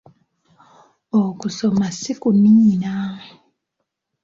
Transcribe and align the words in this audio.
Okusoma 1.21 1.87
si 1.99 2.11
kuniina. 2.21 2.93